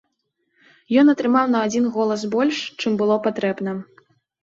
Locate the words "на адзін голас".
1.57-2.27